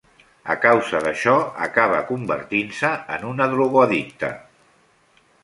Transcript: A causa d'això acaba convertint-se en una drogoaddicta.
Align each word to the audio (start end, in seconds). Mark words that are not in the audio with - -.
A 0.51 0.53
causa 0.61 1.01
d'això 1.07 1.35
acaba 1.65 1.99
convertint-se 2.13 2.91
en 3.19 3.27
una 3.33 3.49
drogoaddicta. 3.53 4.33